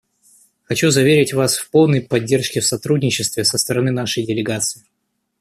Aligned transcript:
Хочу 0.63 0.89
заверить 0.89 1.31
Вас 1.31 1.59
в 1.59 1.69
полной 1.69 2.01
поддержке 2.01 2.57
и 2.57 2.61
сотрудничестве 2.63 3.43
со 3.45 3.59
стороны 3.59 3.91
нашей 3.91 4.25
делегации. 4.25 4.81